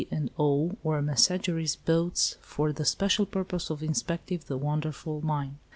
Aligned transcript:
and 0.09 0.31
O." 0.39 0.77
or 0.83 0.99
"Messageries'" 0.99 1.75
boats 1.75 2.35
for 2.41 2.73
the 2.73 2.85
special 2.85 3.27
purpose 3.27 3.69
of 3.69 3.83
inspecting 3.83 4.41
the 4.47 4.57
wonderful 4.57 5.21
mine. 5.23 5.59